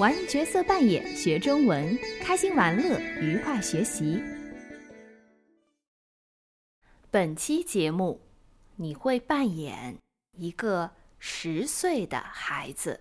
[0.00, 4.18] 玩角色扮演，学中文，开心玩乐，愉快学习。
[7.10, 8.18] 本期节目，
[8.76, 9.98] 你会扮演
[10.38, 12.98] 一个十岁的孩子，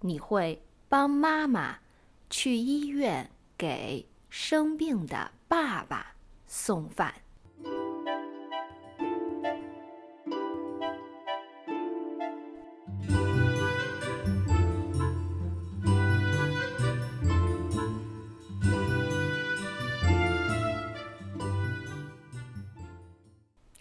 [0.00, 1.80] 你会帮妈妈
[2.30, 6.14] 去医院给生病的爸爸
[6.46, 7.14] 送饭。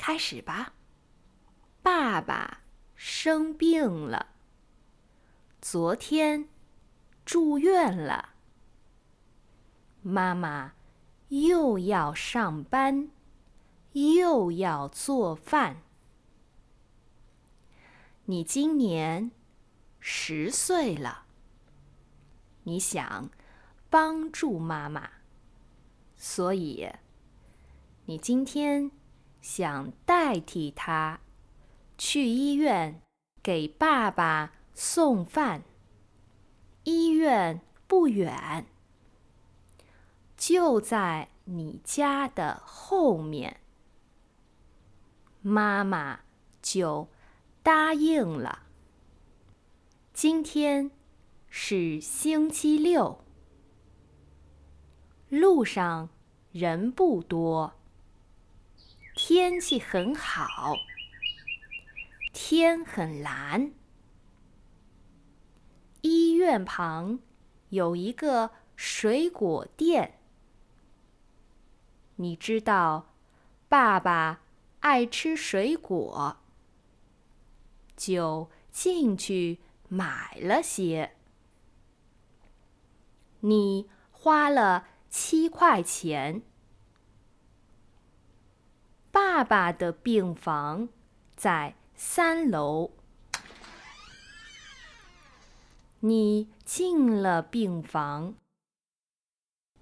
[0.10, 0.74] 开始吧。
[1.84, 2.62] 爸爸
[2.96, 4.30] 生病了，
[5.62, 6.50] 昨天
[7.24, 8.30] 住院了。
[10.02, 10.74] 妈妈
[11.28, 13.12] 又要上班，
[13.92, 15.84] 又要做饭。
[18.26, 19.30] 你今年
[20.00, 21.26] 十岁了，
[22.64, 23.30] 你想
[23.92, 25.08] 帮助妈妈，
[26.16, 26.90] 所以
[28.06, 28.90] 你今天。
[29.42, 31.20] 想代替他
[31.98, 33.02] 去医院
[33.42, 35.64] 给爸爸送饭。
[36.84, 38.66] 医院不远，
[40.36, 43.60] 就在你家的后面。
[45.42, 46.22] 妈妈
[46.62, 47.08] 就
[47.64, 48.64] 答应了。
[50.14, 50.92] 今天
[51.48, 53.24] 是星期六，
[55.30, 56.10] 路上
[56.52, 57.79] 人不多。
[59.32, 60.76] 天气很好，
[62.34, 63.72] 天很蓝。
[66.02, 67.20] 医院旁
[67.70, 70.20] 有一个水果店。
[72.16, 73.14] 你知道，
[73.68, 74.42] 爸爸
[74.80, 76.38] 爱吃水果，
[77.96, 81.16] 就进去买了些。
[83.42, 86.42] 你花了七块钱。
[89.22, 90.88] 爸爸的病房
[91.36, 92.92] 在三楼。
[96.00, 98.36] 你进了病房，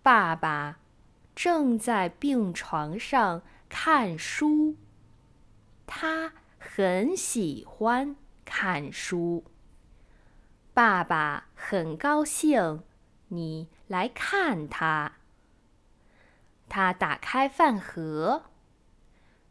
[0.01, 0.79] 爸爸
[1.35, 4.75] 正在病床上看书。
[5.85, 9.43] 他很喜欢看书。
[10.73, 12.81] 爸爸很高兴
[13.27, 15.13] 你来看他。
[16.67, 18.45] 他打开饭盒。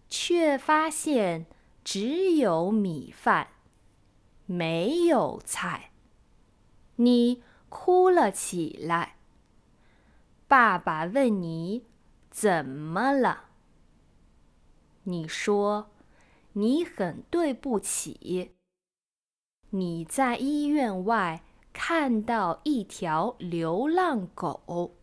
[0.08, 1.46] 却发现
[1.84, 3.48] 只有米饭，
[4.46, 5.90] 没有菜。
[6.96, 9.16] 你哭了起来。
[10.48, 11.84] 爸爸问你
[12.30, 13.46] 怎么了？
[15.02, 15.90] 你说
[16.52, 18.52] 你很对不起。
[19.70, 24.96] 你在医院外看到一条流浪狗，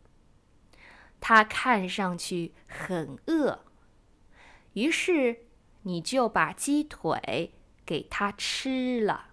[1.20, 3.60] 它看上去很饿。
[4.74, 5.46] 于是，
[5.84, 7.54] 你就把鸡腿
[7.86, 9.30] 给他吃了。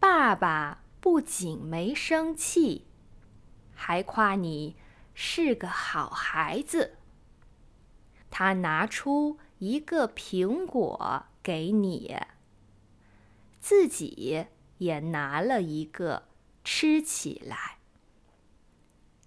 [0.00, 2.86] 爸爸不仅没生气，
[3.74, 4.76] 还夸你
[5.12, 6.96] 是个好孩子。
[8.30, 12.16] 他拿出一个苹果给你，
[13.60, 14.46] 自己
[14.78, 16.28] 也拿了一个
[16.64, 17.78] 吃起来。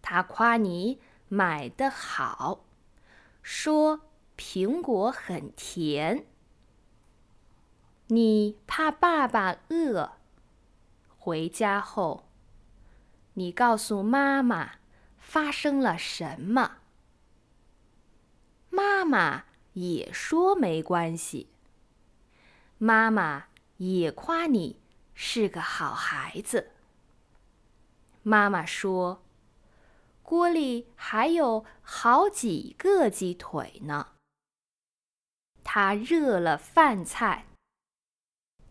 [0.01, 2.65] 他夸你买的好，
[3.43, 4.01] 说。
[4.43, 6.25] 苹果很甜。
[8.07, 10.13] 你怕爸爸饿，
[11.15, 12.27] 回家后，
[13.35, 14.71] 你告诉妈妈
[15.19, 16.79] 发生了什么。
[18.71, 19.43] 妈妈
[19.73, 21.51] 也说没关系。
[22.79, 23.45] 妈妈
[23.77, 24.81] 也夸你
[25.13, 26.71] 是个好孩子。
[28.23, 29.21] 妈妈说，
[30.23, 34.07] 锅里还有好几个鸡腿呢。
[35.73, 37.45] 他热了饭菜，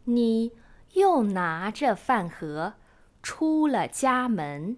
[0.05, 0.53] 你
[0.93, 2.75] 又拿着饭盒
[3.23, 4.77] 出了家门。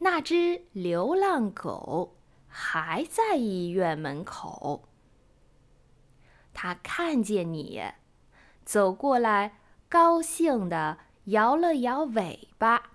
[0.00, 4.90] 那只流浪狗还在医院门口。
[6.52, 7.82] 它看见你
[8.62, 9.58] 走过来，
[9.88, 12.90] 高兴地摇了摇尾巴。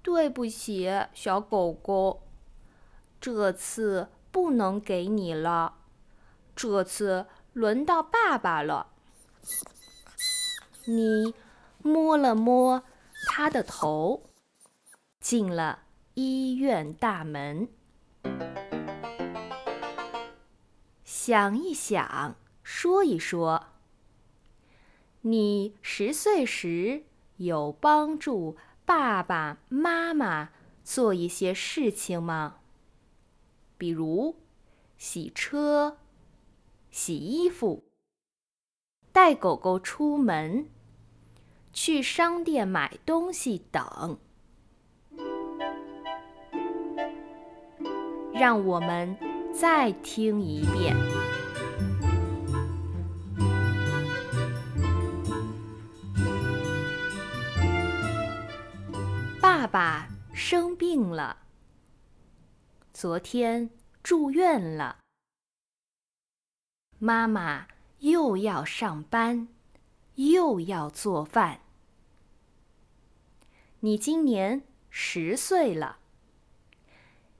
[0.00, 2.22] 对不起，小狗狗，
[3.20, 4.08] 这次。
[4.38, 5.78] 不能给你了，
[6.54, 8.92] 这次轮到爸爸了。
[10.84, 11.34] 你
[11.82, 12.84] 摸了摸
[13.26, 14.30] 他的头，
[15.18, 15.80] 进了
[16.14, 17.68] 医院大门。
[21.04, 23.66] 想一想，说一说，
[25.22, 27.02] 你十岁时
[27.38, 28.56] 有帮助
[28.86, 30.50] 爸爸妈妈
[30.84, 32.60] 做一些事情吗？
[33.78, 34.34] 比如
[34.98, 35.98] 洗车、
[36.90, 37.84] 洗衣服、
[39.12, 40.68] 带狗狗出门、
[41.72, 44.18] 去商店买东西等。
[48.34, 49.16] 让我们
[49.52, 50.94] 再听一遍。
[59.40, 61.36] 爸爸生病了，
[63.00, 63.70] 昨天
[64.02, 64.98] 住院了。
[66.98, 67.68] 妈妈
[68.00, 69.46] 又要上班，
[70.16, 71.60] 又要做饭。
[73.78, 76.00] 你今年十岁了。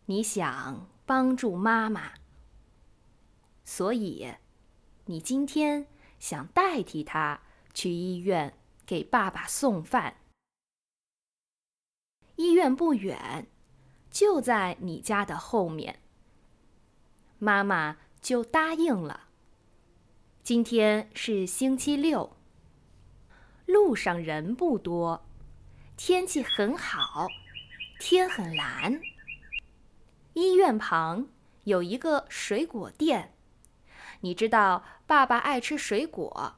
[0.05, 2.13] 你想帮助妈妈，
[3.65, 4.33] 所以
[5.07, 5.89] 你今天
[6.21, 7.43] 想代替她
[7.75, 8.57] 去医院
[8.87, 10.19] 给爸爸送饭。
[12.37, 13.49] 医院不远，
[14.11, 16.01] 就在你家的后面。
[17.39, 19.29] 妈妈就答应了。
[20.43, 22.37] 今天是星期六，
[23.67, 25.25] 路上人不多，
[25.97, 27.29] 天气很好，
[28.01, 29.01] 天很蓝。
[30.33, 31.29] 医院旁
[31.65, 33.35] 有一个水果店，
[34.21, 36.57] 你知道爸爸爱吃水果，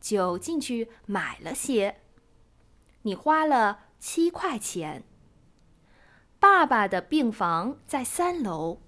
[0.00, 2.00] 就进去买了些。
[3.02, 5.04] 你花了七块钱。
[6.40, 8.80] 爸爸的病房在三楼。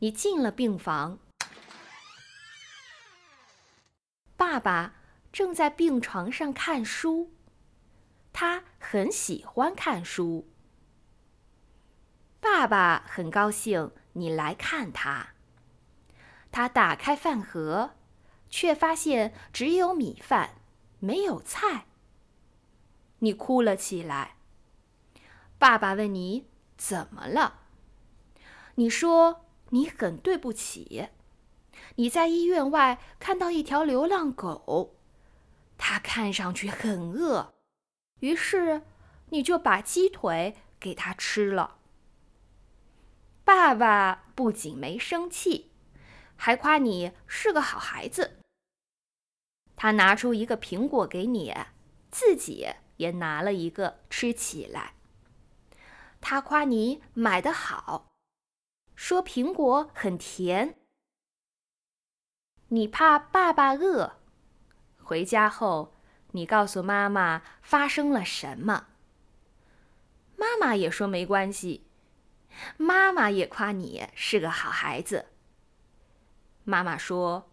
[0.00, 1.20] 你进了病房，
[4.36, 4.96] 爸爸
[5.32, 7.30] 正在病床上看书，
[8.32, 10.50] 他很喜欢看书。
[12.40, 15.28] 爸爸很高兴你来看他。
[16.50, 17.92] 他打开饭盒，
[18.48, 20.56] 却发现只有米饭，
[20.98, 21.86] 没有菜。
[23.20, 24.39] 你哭了起来。
[25.60, 26.46] 爸爸问你
[26.78, 27.60] 怎么了？
[28.76, 31.10] 你说你很对不起。
[31.96, 34.96] 你在医院外看到一条流浪狗，
[35.76, 37.52] 它看上去很饿，
[38.20, 38.80] 于是
[39.28, 41.76] 你就把鸡腿给它吃了。
[43.44, 45.70] 爸爸不仅没生气，
[46.36, 48.38] 还夸你是个好孩子。
[49.76, 51.54] 他拿出一个苹果给你，
[52.10, 52.66] 自己
[52.96, 54.94] 也拿了一个吃起来。
[56.20, 58.12] 他夸你买的好，
[58.94, 60.76] 说苹果很甜。
[62.68, 64.18] 你怕爸爸饿，
[65.02, 65.94] 回家后
[66.32, 68.86] 你告诉妈妈发生了什么。
[70.36, 71.86] 妈妈也说没关系。
[72.76, 75.26] 妈妈也夸你是个好孩子。
[76.64, 77.50] 妈妈说：“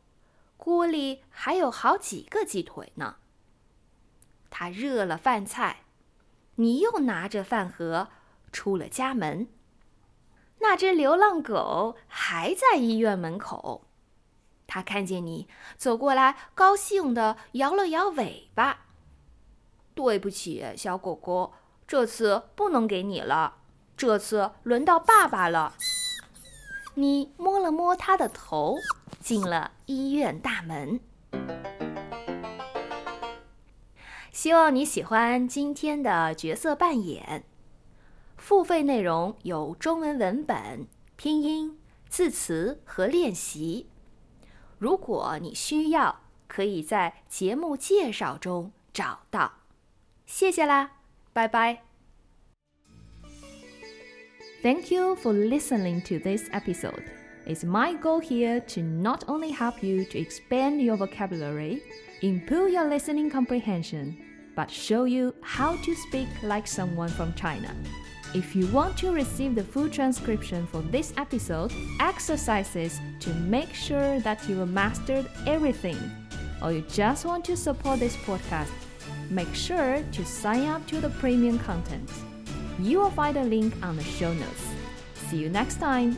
[0.58, 3.18] 锅里还有好几个鸡腿呢。”
[4.50, 5.84] 他热了饭菜，
[6.56, 8.10] 你又拿着饭盒
[8.52, 9.48] 出了家门。
[10.60, 13.88] 那只流浪狗还在医院门口，
[14.66, 18.86] 它看见你走过来，高兴地摇了摇尾巴。
[19.94, 21.54] “对不起，小狗狗，
[21.88, 23.56] 这次不能给你了。”
[23.98, 25.74] 这次轮到爸爸了。
[26.94, 28.78] 你摸了摸他的头，
[29.20, 31.00] 进了医院大门。
[34.32, 37.44] 希望你喜欢今天的角色扮演。
[38.47, 40.87] 付费内容有中文文本、
[41.17, 43.87] 拼音、字词和练习。
[44.79, 49.53] 如果你需要，可以在节目介绍中找到。
[50.27, 50.93] 谢谢啦，
[51.33, 51.83] 拜拜。
[54.63, 57.03] Thank you for listening to this episode.
[57.47, 61.81] It's my goal here to not only help you to expand your vocabulary,
[62.21, 64.15] improve your listening comprehension,
[64.55, 67.75] but show you how to speak like someone from China.
[68.34, 74.20] If you want to receive the full transcription for this episode, exercises to make sure
[74.20, 75.98] that you mastered everything,
[76.62, 78.72] or you just want to support this podcast,
[79.30, 82.10] make sure to sign up to the premium content.
[82.80, 84.68] You will find a link on the show notes.
[85.30, 86.18] See you next time!